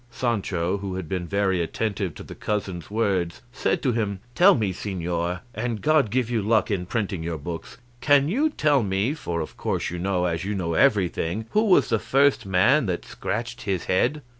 Sancho, 0.09 0.77
who 0.79 0.95
had 0.95 1.07
been 1.07 1.27
very 1.27 1.61
attentive 1.61 2.15
to 2.15 2.23
the 2.23 2.33
cousin's 2.33 2.89
words, 2.89 3.43
said 3.53 3.83
to 3.83 3.91
him, 3.91 4.19
"Tell 4.33 4.55
me, 4.55 4.73
señor 4.73 5.41
and 5.53 5.79
God 5.79 6.09
give 6.09 6.27
you 6.27 6.41
luck 6.41 6.71
in 6.71 6.87
printing 6.87 7.21
your 7.21 7.37
books 7.37 7.77
can 7.99 8.27
you 8.27 8.49
tell 8.49 8.81
me 8.81 9.13
(for 9.13 9.41
of 9.41 9.57
course 9.57 9.91
you 9.91 9.99
know, 9.99 10.25
as 10.25 10.43
you 10.43 10.55
know 10.55 10.73
everything) 10.73 11.45
who 11.51 11.65
was 11.65 11.89
the 11.89 11.99
first 11.99 12.47
man 12.47 12.87
that 12.87 13.05
scratched 13.05 13.61
his 13.61 13.85
head? 13.85 14.23